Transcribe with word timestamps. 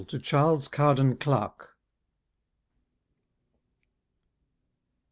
TO 0.07 0.17
CHARLES 0.17 0.67
COWDEN 0.67 1.15
CLARKE. 1.17 1.77